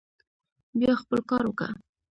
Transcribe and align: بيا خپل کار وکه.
بيا 0.79 0.91
خپل 1.01 1.19
کار 1.29 1.43
وکه. 1.47 1.67